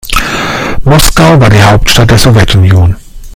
[0.83, 2.95] Moskau war die Hauptstadt der Sowjetunion.